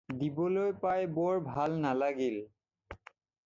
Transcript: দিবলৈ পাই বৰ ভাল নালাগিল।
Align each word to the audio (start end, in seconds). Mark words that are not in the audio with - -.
দিবলৈ 0.19 0.71
পাই 0.85 1.05
বৰ 1.19 1.43
ভাল 1.51 1.77
নালাগিল। 1.87 2.43